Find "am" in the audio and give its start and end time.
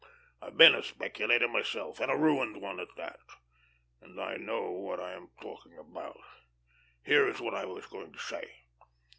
5.13-5.29